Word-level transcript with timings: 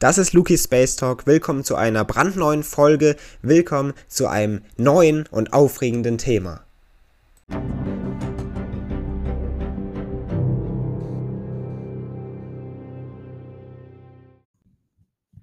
Das 0.00 0.16
ist 0.16 0.32
Luki 0.32 0.56
Space 0.56 0.94
Talk. 0.94 1.26
Willkommen 1.26 1.64
zu 1.64 1.74
einer 1.74 2.04
brandneuen 2.04 2.62
Folge. 2.62 3.16
Willkommen 3.42 3.94
zu 4.06 4.28
einem 4.28 4.62
neuen 4.76 5.26
und 5.26 5.52
aufregenden 5.52 6.18
Thema. 6.18 6.64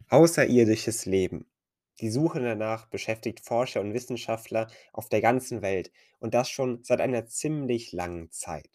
Außerirdisches 0.08 1.06
Leben. 1.06 1.48
Die 2.00 2.10
Suche 2.10 2.40
danach 2.40 2.86
beschäftigt 2.86 3.42
Forscher 3.42 3.82
und 3.82 3.94
Wissenschaftler 3.94 4.68
auf 4.94 5.10
der 5.10 5.20
ganzen 5.20 5.62
Welt 5.64 5.92
und 6.20 6.34
das 6.34 6.50
schon 6.50 6.82
seit 6.82 7.02
einer 7.02 7.26
ziemlich 7.26 7.92
langen 7.92 8.32
Zeit. 8.32 8.70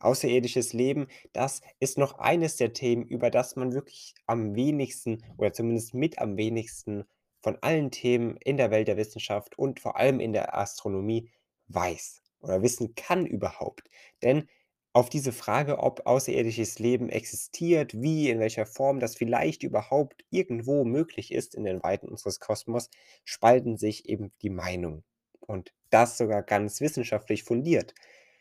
Außerirdisches 0.00 0.72
Leben, 0.72 1.06
das 1.32 1.60
ist 1.78 1.98
noch 1.98 2.18
eines 2.18 2.56
der 2.56 2.72
Themen, 2.72 3.04
über 3.04 3.30
das 3.30 3.56
man 3.56 3.72
wirklich 3.74 4.14
am 4.26 4.54
wenigsten 4.54 5.22
oder 5.36 5.52
zumindest 5.52 5.94
mit 5.94 6.18
am 6.18 6.36
wenigsten 6.36 7.04
von 7.42 7.56
allen 7.62 7.90
Themen 7.90 8.36
in 8.38 8.56
der 8.56 8.70
Welt 8.70 8.88
der 8.88 8.96
Wissenschaft 8.96 9.58
und 9.58 9.80
vor 9.80 9.96
allem 9.96 10.20
in 10.20 10.32
der 10.32 10.56
Astronomie 10.56 11.30
weiß 11.68 12.22
oder 12.40 12.62
wissen 12.62 12.94
kann 12.94 13.26
überhaupt. 13.26 13.88
Denn 14.22 14.48
auf 14.92 15.08
diese 15.08 15.32
Frage, 15.32 15.78
ob 15.78 16.06
außerirdisches 16.06 16.80
Leben 16.80 17.10
existiert, 17.10 17.92
wie, 17.94 18.28
in 18.28 18.40
welcher 18.40 18.66
Form 18.66 18.98
das 18.98 19.14
vielleicht 19.16 19.62
überhaupt 19.62 20.24
irgendwo 20.30 20.84
möglich 20.84 21.32
ist 21.32 21.54
in 21.54 21.64
den 21.64 21.82
Weiten 21.82 22.08
unseres 22.08 22.40
Kosmos, 22.40 22.90
spalten 23.24 23.76
sich 23.76 24.08
eben 24.08 24.32
die 24.42 24.50
Meinungen. 24.50 25.04
Und 25.46 25.72
das 25.90 26.18
sogar 26.18 26.42
ganz 26.42 26.80
wissenschaftlich 26.80 27.44
fundiert. 27.44 27.94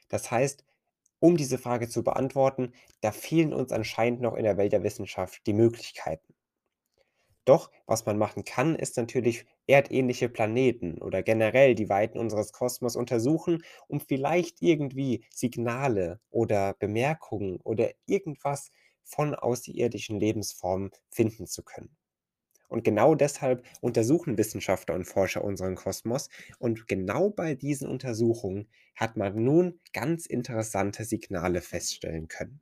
Das 0.08 0.32
heißt, 0.32 0.66
um 1.20 1.38
diese 1.38 1.58
Frage 1.58 1.90
zu 1.90 2.04
beantworten, 2.04 2.74
da 3.02 3.12
fehlen 3.12 3.54
uns 3.54 3.72
anscheinend 3.72 4.22
noch 4.22 4.36
in 4.36 4.44
der 4.44 4.58
Welt 4.58 4.74
der 4.74 4.84
Wissenschaft 4.84 5.46
die 5.48 5.54
Möglichkeiten. 5.54 6.34
Doch, 7.44 7.70
was 7.86 8.06
man 8.06 8.18
machen 8.18 8.46
kann, 8.46 8.76
ist 8.78 8.96
natürlich 8.96 9.46
erdähnliche 9.68 10.30
Planeten 10.30 11.02
oder 11.02 11.22
generell 11.22 11.76
die 11.76 11.90
Weiten 11.90 12.18
unseres 12.18 12.54
Kosmos 12.54 12.96
untersuchen, 12.96 13.62
um 13.90 14.00
vielleicht 14.00 14.62
irgendwie 14.62 15.26
Signale 15.30 16.22
oder 16.30 16.76
Bemerkungen 16.76 17.60
oder 17.60 17.92
irgendwas 18.06 18.72
von 19.04 19.36
außerirdischen 19.36 20.18
Lebensformen 20.18 20.92
finden 21.10 21.46
zu 21.46 21.62
können. 21.64 21.98
Und 22.70 22.84
genau 22.84 23.16
deshalb 23.16 23.66
untersuchen 23.82 24.38
Wissenschaftler 24.38 24.96
und 24.96 25.06
Forscher 25.06 25.44
unseren 25.44 25.76
Kosmos. 25.76 26.30
Und 26.60 26.88
genau 26.88 27.30
bei 27.30 27.56
diesen 27.56 27.90
Untersuchungen 27.90 28.70
hat 28.96 29.18
man 29.18 29.44
nun 29.44 29.80
ganz 29.92 30.26
interessante 30.26 31.04
Signale 31.04 31.62
feststellen 31.62 32.28
können. 32.30 32.62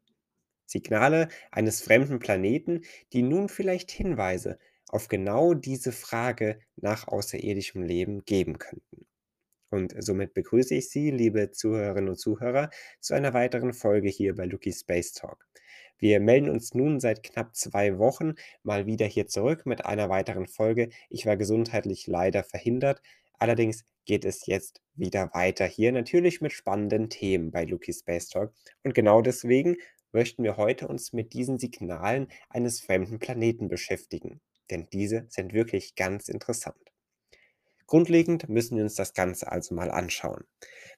Signale 0.66 1.30
eines 1.52 1.82
fremden 1.82 2.20
Planeten, 2.20 2.82
die 3.14 3.22
nun 3.22 3.50
vielleicht 3.50 3.92
Hinweise 3.92 4.58
auf 4.90 5.08
genau 5.08 5.54
diese 5.54 5.92
Frage 5.92 6.60
nach 6.78 7.08
außerirdischem 7.08 7.84
Leben 7.84 8.24
geben 8.26 8.58
könnten. 8.58 9.06
Und 9.70 9.94
somit 10.02 10.34
begrüße 10.34 10.76
ich 10.76 10.90
Sie, 10.90 11.12
liebe 11.12 11.52
Zuhörerinnen 11.52 12.10
und 12.10 12.18
Zuhörer, 12.18 12.70
zu 13.02 13.14
einer 13.14 13.34
weiteren 13.34 13.74
Folge 13.74 14.08
hier 14.08 14.34
bei 14.36 14.46
Lucky 14.46 14.72
Space 14.72 15.12
Talk. 15.12 15.46
Wir 16.00 16.20
melden 16.20 16.50
uns 16.50 16.74
nun 16.74 17.00
seit 17.00 17.24
knapp 17.24 17.56
zwei 17.56 17.98
Wochen 17.98 18.36
mal 18.64 18.86
wieder 18.86 19.06
hier 19.06 19.28
zurück 19.28 19.66
mit 19.66 19.86
einer 19.86 20.10
weiteren 20.10 20.48
Folge. 20.48 20.90
Ich 21.10 21.26
war 21.26 21.38
gesundheitlich 21.38 22.08
leider 22.08 22.44
verhindert. 22.44 23.02
Allerdings 23.40 23.86
geht 24.06 24.26
es 24.26 24.46
jetzt 24.46 24.82
wieder 24.96 25.34
weiter 25.34 25.66
hier, 25.66 25.92
natürlich 25.92 26.42
mit 26.42 26.54
spannenden 26.54 27.10
Themen 27.10 27.52
bei 27.52 27.66
Lucky 27.66 27.94
Space 27.94 28.30
Talk. 28.30 28.54
Und 28.84 28.94
genau 28.96 29.22
deswegen 29.22 29.78
möchten 30.12 30.44
wir 30.44 30.58
heute 30.58 30.88
uns 30.88 31.14
mit 31.14 31.34
diesen 31.34 31.60
Signalen 31.60 32.28
eines 32.50 32.80
fremden 32.80 33.20
Planeten 33.20 33.68
beschäftigen. 33.68 34.40
Denn 34.70 34.88
diese 34.92 35.26
sind 35.30 35.54
wirklich 35.54 35.96
ganz 35.96 36.30
interessant. 36.30 36.87
Grundlegend 37.88 38.50
müssen 38.50 38.78
wir 38.78 38.84
uns 38.84 38.96
das 38.96 39.14
Ganze 39.14 39.52
also 39.52 39.74
mal 39.74 39.90
anschauen. 39.90 40.44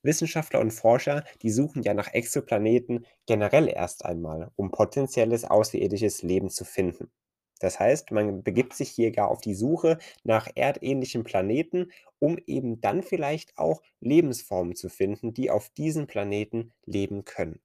Wissenschaftler 0.04 0.60
und 0.60 0.72
Forscher, 0.72 1.24
die 1.42 1.52
suchen 1.52 1.84
ja 1.84 1.94
nach 1.94 2.14
Exoplaneten 2.14 3.06
generell 3.28 3.70
erst 3.70 4.06
einmal, 4.06 4.52
um 4.56 4.72
potenzielles 4.72 5.46
außerirdisches 5.46 6.24
Leben 6.24 6.50
zu 6.50 6.66
finden. 6.66 7.12
Das 7.60 7.80
heißt, 7.80 8.12
man 8.12 8.44
begibt 8.44 8.74
sich 8.74 8.90
hier 8.90 9.12
gar 9.12 9.30
auf 9.30 9.42
die 9.42 9.54
Suche 9.54 9.98
nach 10.24 10.48
erdähnlichen 10.56 11.24
Planeten, 11.24 11.92
um 12.20 12.38
eben 12.48 12.82
dann 12.82 13.04
vielleicht 13.04 13.58
auch 13.58 13.82
Lebensformen 14.00 14.76
zu 14.76 14.90
finden, 14.90 15.34
die 15.34 15.52
auf 15.52 15.70
diesen 15.70 16.08
Planeten 16.08 16.74
leben 16.86 17.26
können. 17.26 17.62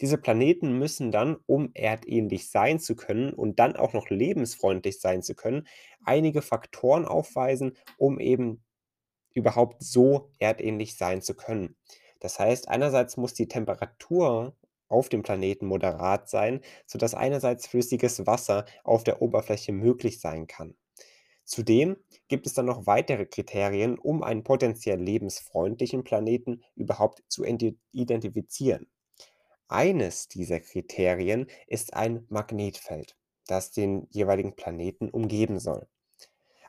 Diese 0.00 0.18
Planeten 0.18 0.78
müssen 0.78 1.10
dann, 1.12 1.36
um 1.46 1.70
erdähnlich 1.74 2.50
sein 2.50 2.78
zu 2.80 2.96
können 2.96 3.32
und 3.32 3.58
dann 3.58 3.76
auch 3.76 3.92
noch 3.92 4.10
lebensfreundlich 4.10 5.00
sein 5.00 5.22
zu 5.22 5.34
können, 5.34 5.66
einige 6.04 6.42
Faktoren 6.42 7.04
aufweisen, 7.04 7.76
um 7.96 8.20
eben 8.20 8.64
überhaupt 9.34 9.82
so 9.82 10.30
erdähnlich 10.38 10.96
sein 10.96 11.22
zu 11.22 11.34
können. 11.34 11.76
Das 12.20 12.38
heißt, 12.38 12.68
einerseits 12.68 13.16
muss 13.16 13.34
die 13.34 13.48
Temperatur 13.48 14.56
auf 14.88 15.08
dem 15.08 15.22
Planeten 15.22 15.66
moderat 15.66 16.28
sein, 16.28 16.60
sodass 16.86 17.14
einerseits 17.14 17.66
flüssiges 17.66 18.26
Wasser 18.26 18.64
auf 18.84 19.04
der 19.04 19.22
Oberfläche 19.22 19.72
möglich 19.72 20.20
sein 20.20 20.46
kann. 20.46 20.76
Zudem 21.44 21.96
gibt 22.28 22.46
es 22.46 22.54
dann 22.54 22.66
noch 22.66 22.86
weitere 22.86 23.26
Kriterien, 23.26 23.98
um 23.98 24.22
einen 24.22 24.44
potenziell 24.44 25.00
lebensfreundlichen 25.00 26.04
Planeten 26.04 26.62
überhaupt 26.76 27.22
zu 27.28 27.44
identifizieren. 27.92 28.88
Eines 29.68 30.28
dieser 30.28 30.60
Kriterien 30.60 31.46
ist 31.66 31.94
ein 31.94 32.26
Magnetfeld, 32.28 33.16
das 33.46 33.70
den 33.70 34.06
jeweiligen 34.10 34.56
Planeten 34.56 35.10
umgeben 35.10 35.58
soll. 35.60 35.86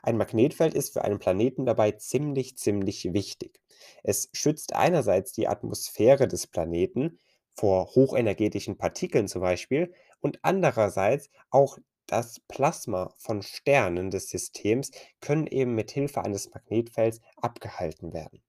Ein 0.02 0.16
Magnetfeld 0.16 0.74
ist 0.74 0.92
für 0.92 1.02
einen 1.02 1.18
Planeten 1.18 1.66
dabei 1.66 1.92
ziemlich, 1.92 2.56
ziemlich 2.58 3.12
wichtig. 3.12 3.60
Es 4.02 4.28
schützt 4.32 4.74
einerseits 4.74 5.32
die 5.32 5.48
Atmosphäre 5.48 6.28
des 6.28 6.46
Planeten 6.46 7.18
vor 7.54 7.94
hochenergetischen 7.94 8.76
Partikeln 8.76 9.28
zum 9.28 9.42
Beispiel 9.42 9.92
und 10.20 10.38
andererseits 10.42 11.30
auch 11.50 11.78
das 12.06 12.40
Plasma 12.48 13.14
von 13.18 13.42
Sternen 13.42 14.10
des 14.10 14.28
Systems 14.28 14.90
können 15.20 15.46
eben 15.46 15.74
mit 15.74 15.90
Hilfe 15.90 16.22
eines 16.22 16.50
Magnetfelds 16.50 17.20
abgehalten 17.36 18.12
werden. 18.12 18.42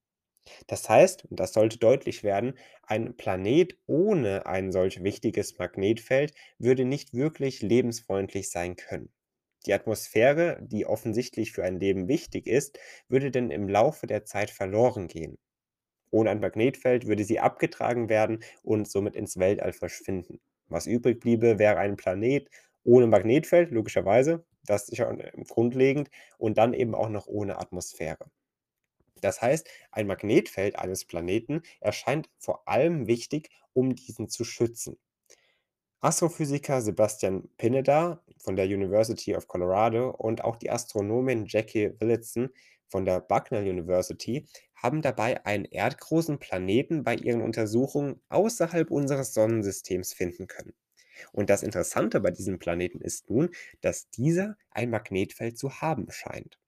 Das 0.68 0.90
heißt, 0.90 1.26
und 1.26 1.40
das 1.40 1.54
sollte 1.54 1.78
deutlich 1.78 2.24
werden, 2.24 2.58
ein 2.84 3.16
Planet 3.16 3.78
ohne 3.86 4.46
ein 4.48 4.72
solch 4.72 5.04
wichtiges 5.04 5.58
Magnetfeld 5.60 6.34
würde 6.58 6.86
nicht 6.86 7.14
wirklich 7.14 7.62
lebensfreundlich 7.62 8.50
sein 8.50 8.76
können. 8.76 9.12
Die 9.68 9.74
Atmosphäre, 9.74 10.58
die 10.62 10.86
offensichtlich 10.88 11.52
für 11.52 11.64
ein 11.64 11.80
Leben 11.80 12.08
wichtig 12.08 12.48
ist, 12.48 12.80
würde 13.08 13.30
denn 13.32 13.52
im 13.52 13.70
Laufe 13.70 14.08
der 14.08 14.26
Zeit 14.26 14.50
verloren 14.50 15.08
gehen. 15.08 15.38
Ohne 16.12 16.30
ein 16.32 16.40
Magnetfeld 16.40 17.08
würde 17.08 17.24
sie 17.26 17.40
abgetragen 17.40 18.10
werden 18.10 18.44
und 18.64 18.90
somit 18.90 19.16
ins 19.16 19.38
Weltall 19.40 19.74
verschwinden. 19.74 20.40
Was 20.68 20.88
übrig 20.88 21.20
bliebe, 21.20 21.60
wäre 21.60 21.78
ein 21.78 21.98
Planet 21.98 22.50
ohne 22.84 23.08
Magnetfeld, 23.08 23.72
logischerweise, 23.72 24.46
das 24.66 24.90
ist 24.90 24.98
ja 25.00 25.12
grundlegend, 25.50 26.10
und 26.38 26.58
dann 26.58 26.74
eben 26.74 26.96
auch 26.96 27.10
noch 27.10 27.28
ohne 27.28 27.60
Atmosphäre. 27.60 28.32
Das 29.22 29.42
heißt, 29.42 29.70
ein 29.92 30.08
Magnetfeld 30.08 30.78
eines 30.78 31.06
Planeten 31.06 31.62
erscheint 31.80 32.30
vor 32.38 32.68
allem 32.68 33.08
wichtig, 33.08 33.50
um 33.74 33.96
diesen 33.96 34.30
zu 34.30 34.44
schützen. 34.44 34.98
Astrophysiker 36.02 36.82
Sebastian 36.82 37.50
Pineda 37.58 38.24
von 38.38 38.56
der 38.56 38.66
University 38.66 39.36
of 39.36 39.48
Colorado 39.48 40.10
und 40.10 40.44
auch 40.44 40.56
die 40.56 40.70
Astronomin 40.72 41.46
Jackie 41.48 41.94
Willitson 42.00 42.50
von 42.88 43.06
der 43.06 43.20
Bucknell 43.22 43.68
University 43.70 44.48
haben 44.76 45.02
dabei 45.02 45.46
einen 45.46 45.66
erdgroßen 45.66 46.40
Planeten 46.40 47.04
bei 47.04 47.16
ihren 47.16 47.42
Untersuchungen 47.42 48.22
außerhalb 48.30 48.92
unseres 48.92 49.34
Sonnensystems 49.34 50.14
finden 50.14 50.48
können. 50.48 50.74
Und 51.34 51.50
das 51.50 51.64
Interessante 51.64 52.22
bei 52.22 52.32
diesem 52.32 52.60
Planeten 52.60 53.02
ist 53.02 53.30
nun, 53.30 53.50
dass 53.82 54.10
dieser 54.12 54.58
ein 54.72 54.92
Magnetfeld 54.92 55.58
zu 55.58 55.82
haben 55.82 56.12
scheint. 56.12 56.61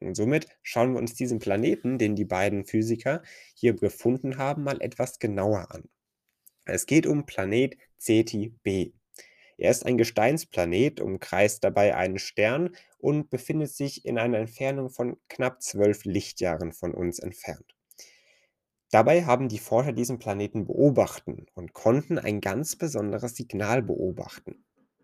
Und 0.00 0.14
somit 0.14 0.48
schauen 0.62 0.94
wir 0.94 0.98
uns 0.98 1.14
diesen 1.14 1.38
Planeten, 1.38 1.98
den 1.98 2.16
die 2.16 2.24
beiden 2.24 2.64
Physiker 2.64 3.22
hier 3.54 3.74
gefunden 3.74 4.38
haben, 4.38 4.64
mal 4.64 4.80
etwas 4.80 5.18
genauer 5.18 5.70
an. 5.70 5.88
Es 6.64 6.86
geht 6.86 7.06
um 7.06 7.26
Planet 7.26 7.76
Ceti 7.98 8.54
b. 8.62 8.92
Er 9.58 9.70
ist 9.70 9.84
ein 9.84 9.98
Gesteinsplanet, 9.98 11.00
umkreist 11.00 11.62
dabei 11.62 11.94
einen 11.94 12.18
Stern 12.18 12.74
und 12.96 13.28
befindet 13.28 13.70
sich 13.70 14.06
in 14.06 14.18
einer 14.18 14.38
Entfernung 14.38 14.88
von 14.88 15.18
knapp 15.28 15.60
12 15.62 16.06
Lichtjahren 16.06 16.72
von 16.72 16.94
uns 16.94 17.18
entfernt. 17.18 17.76
Dabei 18.90 19.24
haben 19.24 19.48
die 19.48 19.58
Forscher 19.58 19.92
diesen 19.92 20.18
Planeten 20.18 20.66
beobachten 20.66 21.46
und 21.54 21.74
konnten 21.74 22.18
ein 22.18 22.40
ganz 22.40 22.74
besonderes 22.74 23.36
Signal 23.36 23.82
beobachten. 23.82 24.59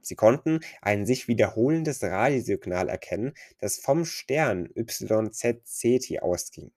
Sie 0.06 0.14
konnten 0.14 0.60
ein 0.82 1.04
sich 1.04 1.26
wiederholendes 1.26 2.00
Radiosignal 2.00 2.88
erkennen, 2.88 3.32
das 3.58 3.76
vom 3.78 4.04
Stern 4.04 4.68
YZ 4.76 5.64
Ceti 5.64 6.20
ausging. 6.20 6.70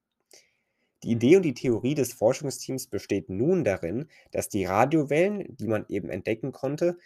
Die 1.03 1.11
Idee 1.11 1.37
und 1.37 1.43
die 1.43 1.53
Theorie 1.53 1.93
des 1.93 2.11
Forschungsteams 2.13 2.87
besteht 2.87 3.29
nun 3.29 3.63
darin, 3.63 4.09
dass 4.31 4.49
die 4.49 4.65
Radiowellen, 4.65 5.45
die 5.55 5.67
man 5.67 5.85
eben 5.89 6.09
entdecken 6.09 6.51
konnte, 6.51 6.97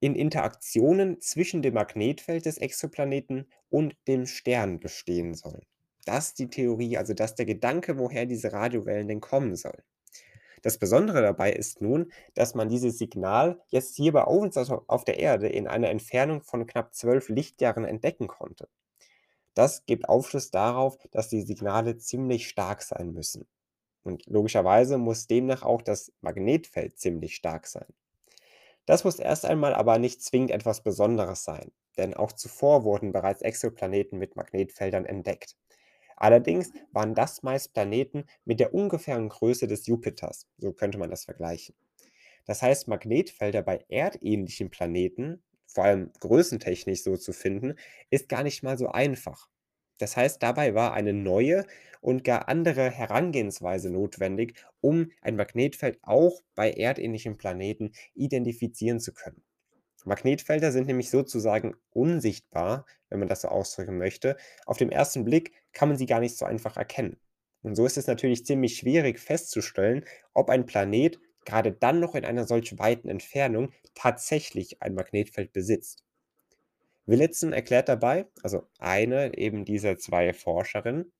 in 0.00 0.14
Interaktionen 0.14 1.20
zwischen 1.20 1.60
dem 1.60 1.74
Magnetfeld 1.74 2.46
des 2.46 2.56
Exoplaneten 2.56 3.46
und 3.68 3.96
dem 4.08 4.26
Stern 4.26 4.80
bestehen 4.80 5.34
sollen. 5.34 5.66
Das 6.06 6.28
ist 6.28 6.38
die 6.38 6.48
Theorie, 6.48 6.96
also 6.96 7.12
das 7.12 7.32
ist 7.32 7.38
der 7.38 7.46
Gedanke, 7.46 7.98
woher 7.98 8.24
diese 8.24 8.52
Radiowellen 8.52 9.08
denn 9.08 9.20
kommen 9.20 9.56
sollen. 9.56 9.82
Das 10.62 10.78
Besondere 10.78 11.22
dabei 11.22 11.52
ist 11.52 11.80
nun, 11.80 12.12
dass 12.34 12.54
man 12.54 12.68
dieses 12.68 12.98
Signal 12.98 13.60
jetzt 13.68 13.96
hier 13.96 14.12
bei 14.12 14.24
uns 14.24 14.56
also 14.56 14.84
auf 14.86 15.04
der 15.04 15.18
Erde 15.18 15.48
in 15.48 15.66
einer 15.66 15.90
Entfernung 15.90 16.42
von 16.42 16.66
knapp 16.66 16.94
12 16.94 17.28
Lichtjahren 17.28 17.84
entdecken 17.84 18.26
konnte. 18.26 18.68
Das 19.54 19.86
gibt 19.86 20.08
Aufschluss 20.08 20.50
darauf, 20.50 20.98
dass 21.10 21.28
die 21.28 21.42
Signale 21.42 21.96
ziemlich 21.96 22.48
stark 22.48 22.82
sein 22.82 23.12
müssen. 23.12 23.46
Und 24.02 24.26
logischerweise 24.26 24.98
muss 24.98 25.26
demnach 25.26 25.62
auch 25.62 25.80
das 25.82 26.12
Magnetfeld 26.20 26.98
ziemlich 26.98 27.36
stark 27.36 27.66
sein. 27.66 27.86
Das 28.86 29.04
muss 29.04 29.18
erst 29.18 29.46
einmal 29.46 29.74
aber 29.74 29.98
nicht 29.98 30.22
zwingend 30.22 30.50
etwas 30.50 30.82
Besonderes 30.82 31.44
sein, 31.44 31.72
denn 31.96 32.14
auch 32.14 32.32
zuvor 32.32 32.84
wurden 32.84 33.12
bereits 33.12 33.40
Exoplaneten 33.40 34.18
mit 34.18 34.36
Magnetfeldern 34.36 35.06
entdeckt. 35.06 35.56
Allerdings 36.16 36.72
waren 36.92 37.14
das 37.14 37.42
meist 37.42 37.72
Planeten 37.74 38.24
mit 38.44 38.60
der 38.60 38.74
ungefähren 38.74 39.28
Größe 39.28 39.66
des 39.66 39.86
Jupiters, 39.86 40.48
so 40.58 40.72
könnte 40.72 40.98
man 40.98 41.10
das 41.10 41.24
vergleichen. 41.24 41.74
Das 42.46 42.62
heißt, 42.62 42.88
Magnetfelder 42.88 43.62
bei 43.62 43.84
erdähnlichen 43.88 44.70
Planeten, 44.70 45.42
vor 45.66 45.84
allem 45.84 46.12
größentechnisch 46.20 47.02
so 47.02 47.16
zu 47.18 47.32
finden, 47.34 47.74
ist 48.10 48.28
gar 48.30 48.42
nicht 48.42 48.62
mal 48.62 48.78
so 48.78 48.88
einfach. 48.88 49.48
Das 49.98 50.16
heißt, 50.16 50.42
dabei 50.42 50.74
war 50.74 50.92
eine 50.94 51.12
neue 51.12 51.64
und 52.00 52.24
gar 52.24 52.48
andere 52.48 52.90
Herangehensweise 52.90 53.90
notwendig, 53.90 54.54
um 54.80 55.10
ein 55.20 55.36
Magnetfeld 55.36 55.98
auch 56.02 56.40
bei 56.54 56.70
erdähnlichen 56.72 57.36
Planeten 57.38 57.92
identifizieren 58.14 59.00
zu 59.00 59.12
können. 59.14 59.43
Magnetfelder 60.04 60.70
sind 60.70 60.86
nämlich 60.86 61.10
sozusagen 61.10 61.74
unsichtbar, 61.90 62.86
wenn 63.08 63.18
man 63.18 63.28
das 63.28 63.42
so 63.42 63.48
ausdrücken 63.48 63.98
möchte. 63.98 64.36
Auf 64.66 64.76
den 64.76 64.92
ersten 64.92 65.24
Blick 65.24 65.52
kann 65.72 65.88
man 65.88 65.96
sie 65.96 66.06
gar 66.06 66.20
nicht 66.20 66.36
so 66.36 66.44
einfach 66.44 66.76
erkennen. 66.76 67.18
Und 67.62 67.74
so 67.74 67.86
ist 67.86 67.96
es 67.96 68.06
natürlich 68.06 68.44
ziemlich 68.44 68.76
schwierig 68.76 69.18
festzustellen, 69.18 70.04
ob 70.34 70.50
ein 70.50 70.66
Planet 70.66 71.18
gerade 71.46 71.72
dann 71.72 72.00
noch 72.00 72.14
in 72.14 72.24
einer 72.24 72.46
solch 72.46 72.78
weiten 72.78 73.08
Entfernung 73.08 73.72
tatsächlich 73.94 74.82
ein 74.82 74.94
Magnetfeld 74.94 75.52
besitzt. 75.52 76.04
Willitson 77.06 77.52
erklärt 77.52 77.88
dabei, 77.88 78.26
also 78.42 78.66
eine 78.78 79.36
eben 79.36 79.64
dieser 79.64 79.98
zwei 79.98 80.32
Forscherinnen, 80.32 81.12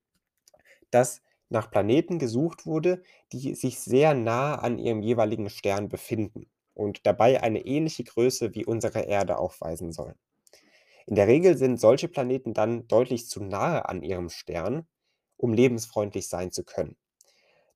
dass 0.90 1.22
nach 1.50 1.70
Planeten 1.70 2.18
gesucht 2.18 2.64
wurde, 2.66 3.02
die 3.32 3.54
sich 3.54 3.78
sehr 3.80 4.14
nah 4.14 4.54
an 4.56 4.78
ihrem 4.78 5.02
jeweiligen 5.02 5.50
Stern 5.50 5.88
befinden 5.88 6.46
und 6.74 7.06
dabei 7.06 7.42
eine 7.42 7.64
ähnliche 7.66 8.04
Größe 8.04 8.54
wie 8.54 8.66
unsere 8.66 9.02
Erde 9.02 9.38
aufweisen 9.38 9.92
sollen. 9.92 10.16
In 11.06 11.14
der 11.16 11.28
Regel 11.28 11.56
sind 11.58 11.80
solche 11.80 12.08
Planeten 12.08 12.54
dann 12.54 12.88
deutlich 12.88 13.28
zu 13.28 13.42
nahe 13.42 13.88
an 13.88 14.02
ihrem 14.02 14.30
Stern, 14.30 14.86
um 15.36 15.52
lebensfreundlich 15.52 16.28
sein 16.28 16.50
zu 16.52 16.64
können. 16.64 16.96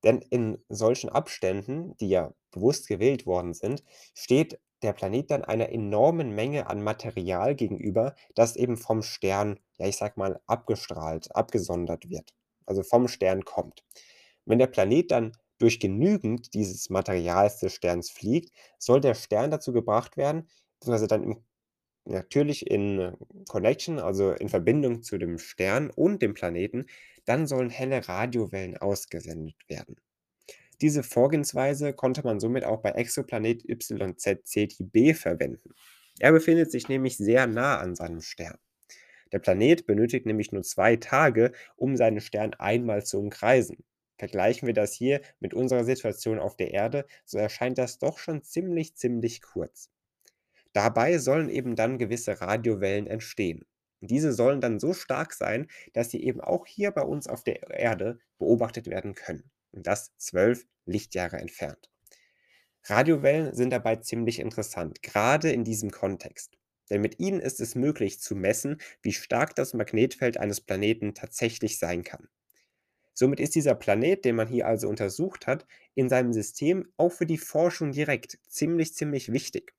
Denn 0.04 0.18
in 0.20 0.64
solchen 0.68 1.08
Abständen, 1.10 1.96
die 1.98 2.08
ja 2.08 2.32
bewusst 2.50 2.88
gewählt 2.88 3.26
worden 3.26 3.54
sind, 3.54 3.84
steht 4.14 4.60
der 4.82 4.92
Planet 4.92 5.30
dann 5.30 5.44
einer 5.44 5.70
enormen 5.70 6.34
Menge 6.34 6.68
an 6.68 6.82
Material 6.82 7.54
gegenüber, 7.56 8.14
das 8.34 8.54
eben 8.56 8.76
vom 8.76 9.02
Stern, 9.02 9.58
ja, 9.78 9.86
ich 9.86 9.96
sag 9.96 10.16
mal, 10.16 10.40
abgestrahlt, 10.46 11.34
abgesondert 11.34 12.08
wird, 12.08 12.32
also 12.66 12.82
vom 12.84 13.08
Stern 13.08 13.44
kommt. 13.44 13.84
Wenn 14.46 14.58
der 14.60 14.68
Planet 14.68 15.10
dann 15.10 15.32
durch 15.58 15.80
genügend 15.80 16.54
dieses 16.54 16.90
Materials 16.90 17.58
des 17.58 17.74
Sterns 17.74 18.10
fliegt, 18.10 18.52
soll 18.78 19.00
der 19.00 19.14
Stern 19.14 19.50
dazu 19.50 19.72
gebracht 19.72 20.16
werden, 20.16 20.48
beziehungsweise 20.78 21.08
dann 21.08 21.22
im, 21.24 21.44
natürlich 22.04 22.66
in 22.70 23.16
Connection, 23.48 23.98
also 23.98 24.32
in 24.32 24.48
Verbindung 24.48 25.02
zu 25.02 25.18
dem 25.18 25.38
Stern 25.38 25.90
und 25.90 26.22
dem 26.22 26.34
Planeten, 26.34 26.86
dann 27.24 27.46
sollen 27.46 27.70
helle 27.70 28.08
Radiowellen 28.08 28.76
ausgesendet 28.78 29.56
werden. 29.68 29.96
Diese 30.80 31.02
Vorgehensweise 31.02 31.92
konnte 31.92 32.22
man 32.22 32.40
somit 32.40 32.64
auch 32.64 32.80
bei 32.82 32.90
Exoplanet 32.90 33.64
YZ-CTB 33.64 35.14
verwenden. 35.14 35.74
Er 36.20 36.32
befindet 36.32 36.70
sich 36.70 36.88
nämlich 36.88 37.16
sehr 37.16 37.46
nah 37.46 37.78
an 37.78 37.94
seinem 37.96 38.20
Stern. 38.20 38.58
Der 39.32 39.40
Planet 39.40 39.86
benötigt 39.86 40.26
nämlich 40.26 40.52
nur 40.52 40.62
zwei 40.62 40.96
Tage, 40.96 41.52
um 41.76 41.96
seinen 41.96 42.20
Stern 42.20 42.54
einmal 42.54 43.04
zu 43.04 43.18
umkreisen. 43.18 43.84
Vergleichen 44.18 44.66
wir 44.66 44.74
das 44.74 44.92
hier 44.92 45.20
mit 45.40 45.54
unserer 45.54 45.84
Situation 45.84 46.38
auf 46.38 46.56
der 46.56 46.72
Erde, 46.72 47.06
so 47.24 47.38
erscheint 47.38 47.78
das 47.78 47.98
doch 47.98 48.18
schon 48.18 48.42
ziemlich, 48.42 48.96
ziemlich 48.96 49.40
kurz. 49.42 49.90
Dabei 50.72 51.18
sollen 51.18 51.48
eben 51.48 51.76
dann 51.76 51.98
gewisse 51.98 52.40
Radiowellen 52.40 53.06
entstehen. 53.06 53.64
Diese 54.00 54.32
sollen 54.32 54.60
dann 54.60 54.78
so 54.78 54.92
stark 54.92 55.32
sein, 55.32 55.66
dass 55.92 56.10
sie 56.10 56.22
eben 56.22 56.40
auch 56.40 56.66
hier 56.66 56.90
bei 56.92 57.02
uns 57.02 57.26
auf 57.26 57.42
der 57.42 57.70
Erde 57.70 58.18
beobachtet 58.38 58.86
werden 58.86 59.14
können. 59.14 59.50
Und 59.72 59.86
das 59.86 60.16
zwölf 60.18 60.66
Lichtjahre 60.86 61.38
entfernt. 61.38 61.90
Radiowellen 62.84 63.54
sind 63.54 63.70
dabei 63.70 63.96
ziemlich 63.96 64.38
interessant, 64.40 65.02
gerade 65.02 65.50
in 65.52 65.64
diesem 65.64 65.90
Kontext. 65.90 66.58
Denn 66.90 67.02
mit 67.02 67.20
ihnen 67.20 67.40
ist 67.40 67.60
es 67.60 67.74
möglich 67.74 68.20
zu 68.20 68.34
messen, 68.34 68.80
wie 69.02 69.12
stark 69.12 69.54
das 69.54 69.74
Magnetfeld 69.74 70.38
eines 70.38 70.60
Planeten 70.60 71.14
tatsächlich 71.14 71.78
sein 71.78 72.02
kann. 72.02 72.28
Somit 73.18 73.40
ist 73.40 73.56
dieser 73.56 73.74
Planet, 73.74 74.24
den 74.24 74.36
man 74.36 74.46
hier 74.46 74.68
also 74.68 74.88
untersucht 74.88 75.48
hat, 75.48 75.66
in 75.96 76.08
seinem 76.08 76.32
System 76.32 76.86
auch 76.96 77.08
für 77.10 77.26
die 77.26 77.36
Forschung 77.36 77.90
direkt 77.90 78.38
ziemlich, 78.46 78.94
ziemlich 78.94 79.32
wichtig. 79.32 79.74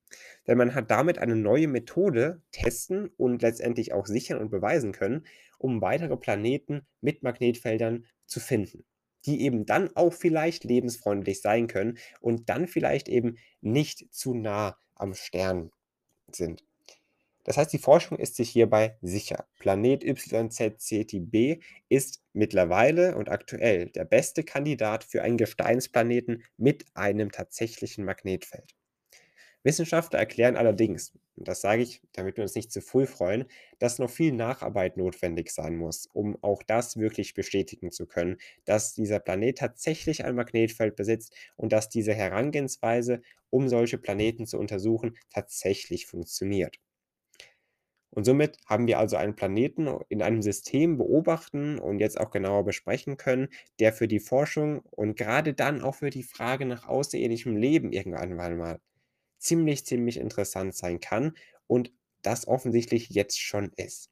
Denn 0.45 0.57
man 0.57 0.75
hat 0.75 0.91
damit 0.91 1.19
eine 1.19 1.37
neue 1.37 1.69
Methode 1.69 2.41
testen 2.51 3.09
und 3.15 3.41
letztendlich 3.41 3.93
auch 3.93 4.07
sichern 4.07 4.39
und 4.39 4.49
beweisen 4.49 4.91
können, 4.91 5.25
um 5.57 5.79
weitere 5.79 6.17
Planeten 6.17 6.85
mit 6.99 7.23
Magnetfeldern 7.23 8.05
zu 8.25 8.41
finden, 8.41 8.83
die 9.25 9.39
eben 9.43 9.65
dann 9.65 9.95
auch 9.95 10.11
vielleicht 10.11 10.65
lebensfreundlich 10.65 11.39
sein 11.39 11.67
können 11.67 11.97
und 12.19 12.49
dann 12.49 12.67
vielleicht 12.67 13.07
eben 13.07 13.37
nicht 13.61 14.13
zu 14.13 14.33
nah 14.33 14.77
am 14.95 15.13
Stern 15.13 15.71
sind. 16.29 16.65
Das 17.49 17.57
heißt, 17.57 17.73
die 17.73 17.79
Forschung 17.79 18.19
ist 18.19 18.35
sich 18.35 18.51
hierbei 18.51 18.99
sicher. 19.01 19.47
Planet 19.57 20.03
YZ-CTB 20.03 21.59
ist 21.89 22.21
mittlerweile 22.31 23.15
und 23.17 23.27
aktuell 23.29 23.87
der 23.89 24.05
beste 24.05 24.43
Kandidat 24.43 25.03
für 25.03 25.23
einen 25.23 25.37
Gesteinsplaneten 25.37 26.43
mit 26.57 26.85
einem 26.93 27.31
tatsächlichen 27.31 28.05
Magnetfeld. 28.05 28.75
Wissenschaftler 29.63 30.19
erklären 30.19 30.57
allerdings, 30.57 31.13
und 31.37 31.47
das 31.47 31.61
sage 31.61 31.81
ich, 31.83 32.01
damit 32.13 32.37
wir 32.37 32.43
uns 32.43 32.55
nicht 32.55 32.71
zu 32.71 32.81
früh 32.81 33.07
freuen, 33.07 33.45
dass 33.79 33.99
noch 33.99 34.11
viel 34.11 34.33
Nacharbeit 34.33 34.97
notwendig 34.97 35.51
sein 35.51 35.75
muss, 35.77 36.07
um 36.13 36.37
auch 36.43 36.63
das 36.63 36.97
wirklich 36.97 37.33
bestätigen 37.33 37.91
zu 37.91 38.05
können, 38.07 38.37
dass 38.65 38.93
dieser 38.93 39.19
Planet 39.19 39.57
tatsächlich 39.57 40.25
ein 40.25 40.35
Magnetfeld 40.35 40.95
besitzt 40.95 41.35
und 41.57 41.73
dass 41.73 41.89
diese 41.89 42.13
Herangehensweise, 42.13 43.21
um 43.49 43.69
solche 43.69 43.97
Planeten 43.97 44.45
zu 44.47 44.59
untersuchen, 44.59 45.17
tatsächlich 45.31 46.07
funktioniert. 46.07 46.79
Und 48.11 48.25
somit 48.25 48.57
haben 48.65 48.87
wir 48.87 48.97
also 48.99 49.17
einen 49.17 49.35
Planeten 49.35 49.87
in 50.09 50.21
einem 50.21 50.41
System 50.41 50.97
beobachten 50.97 51.79
und 51.79 51.99
jetzt 51.99 52.19
auch 52.19 52.31
genauer 52.31 52.65
besprechen 52.65 53.17
können, 53.17 53.49
der 53.79 53.93
für 53.93 54.07
die 54.07 54.19
Forschung 54.19 54.79
und 54.91 55.15
gerade 55.15 55.53
dann 55.53 55.81
auch 55.81 55.95
für 55.95 56.09
die 56.09 56.23
Frage 56.23 56.65
nach 56.65 56.87
außerirdischem 56.87 57.55
Leben 57.55 57.91
irgendwann 57.91 58.57
mal 58.57 58.79
ziemlich, 59.37 59.85
ziemlich 59.85 60.17
interessant 60.17 60.75
sein 60.75 60.99
kann 60.99 61.33
und 61.67 61.91
das 62.21 62.47
offensichtlich 62.47 63.09
jetzt 63.09 63.39
schon 63.39 63.71
ist. 63.75 64.09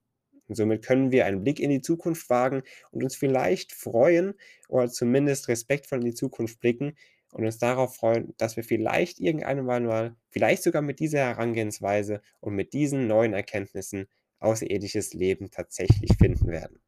Und 0.48 0.56
somit 0.56 0.86
können 0.86 1.12
wir 1.12 1.25
einen 1.25 1.44
Blick 1.44 1.60
in 1.60 1.70
die 1.70 1.82
Zukunft 1.82 2.30
wagen 2.30 2.63
und 2.92 3.04
uns 3.04 3.16
vielleicht 3.16 3.74
freuen 3.74 4.34
oder 4.70 4.89
zumindest 4.89 5.50
respektvoll 5.50 6.00
in 6.00 6.06
die 6.06 6.13
Zukunft 6.13 6.60
blicken, 6.62 6.96
und 7.31 7.46
uns 7.46 7.57
darauf 7.57 7.96
freuen, 7.96 8.34
dass 8.38 8.55
wir 8.55 8.63
vielleicht 8.63 9.19
irgendwann 9.19 9.86
mal, 9.86 10.15
vielleicht 10.29 10.63
sogar 10.63 10.81
mit 10.81 11.00
dieser 11.00 11.19
Herangehensweise 11.19 12.22
und 12.39 12.55
mit 12.55 12.74
diesen 12.74 13.07
neuen 13.07 13.34
Erkenntnissen 13.34 14.07
außerirdisches 14.39 15.13
Leben 15.13 15.51
tatsächlich 15.51 16.12
finden 16.17 16.48
werden. 16.48 16.79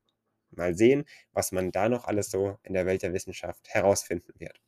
Mal 0.51 0.75
sehen, 0.75 1.05
was 1.31 1.51
man 1.51 1.71
da 1.71 1.89
noch 1.89 2.05
alles 2.05 2.31
so 2.31 2.57
in 2.63 2.73
der 2.73 2.85
Welt 2.85 3.03
der 3.03 3.13
Wissenschaft 3.13 3.69
herausfinden 3.69 4.33
wird. 4.39 4.59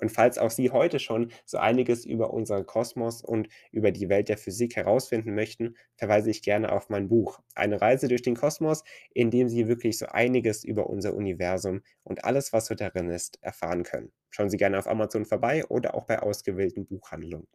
Und 0.00 0.10
falls 0.10 0.38
auch 0.38 0.50
Sie 0.50 0.70
heute 0.70 0.98
schon 0.98 1.30
so 1.44 1.58
einiges 1.58 2.04
über 2.04 2.32
unseren 2.32 2.66
Kosmos 2.66 3.22
und 3.22 3.48
über 3.72 3.90
die 3.90 4.08
Welt 4.08 4.28
der 4.28 4.38
Physik 4.38 4.76
herausfinden 4.76 5.34
möchten, 5.34 5.76
verweise 5.96 6.30
ich 6.30 6.42
gerne 6.42 6.72
auf 6.72 6.88
mein 6.88 7.08
Buch 7.08 7.40
Eine 7.54 7.80
Reise 7.80 8.08
durch 8.08 8.22
den 8.22 8.36
Kosmos, 8.36 8.84
in 9.12 9.30
dem 9.30 9.48
Sie 9.48 9.68
wirklich 9.68 9.98
so 9.98 10.06
einiges 10.06 10.64
über 10.64 10.88
unser 10.88 11.14
Universum 11.14 11.82
und 12.04 12.24
alles, 12.24 12.52
was 12.52 12.66
so 12.66 12.74
darin 12.74 13.10
ist, 13.10 13.42
erfahren 13.42 13.82
können. 13.82 14.12
Schauen 14.30 14.50
Sie 14.50 14.56
gerne 14.56 14.78
auf 14.78 14.86
Amazon 14.86 15.24
vorbei 15.24 15.64
oder 15.66 15.94
auch 15.94 16.06
bei 16.06 16.20
ausgewählten 16.20 16.86
Buchhandlungen. 16.86 17.48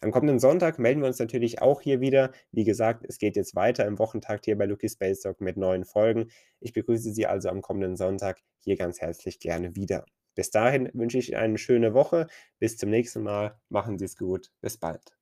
Am 0.00 0.12
kommenden 0.12 0.38
Sonntag 0.38 0.78
melden 0.78 1.00
wir 1.00 1.08
uns 1.08 1.18
natürlich 1.18 1.60
auch 1.60 1.80
hier 1.80 2.00
wieder. 2.00 2.30
Wie 2.52 2.64
gesagt, 2.64 3.04
es 3.08 3.18
geht 3.18 3.34
jetzt 3.34 3.56
weiter 3.56 3.84
im 3.84 3.98
Wochentakt 3.98 4.44
hier 4.44 4.56
bei 4.56 4.64
Lucky 4.66 4.88
Space 4.88 5.20
Talk 5.22 5.40
mit 5.40 5.56
neuen 5.56 5.84
Folgen. 5.84 6.30
Ich 6.60 6.72
begrüße 6.72 7.12
Sie 7.12 7.26
also 7.26 7.48
am 7.48 7.62
kommenden 7.62 7.96
Sonntag 7.96 8.40
hier 8.60 8.76
ganz 8.76 9.00
herzlich 9.00 9.40
gerne 9.40 9.74
wieder. 9.74 10.04
Bis 10.38 10.52
dahin 10.52 10.88
wünsche 10.94 11.18
ich 11.18 11.30
Ihnen 11.30 11.40
eine 11.40 11.58
schöne 11.58 11.94
Woche. 11.94 12.28
Bis 12.60 12.76
zum 12.76 12.90
nächsten 12.90 13.24
Mal. 13.24 13.58
Machen 13.70 13.98
Sie 13.98 14.04
es 14.04 14.16
gut. 14.16 14.52
Bis 14.60 14.78
bald. 14.78 15.17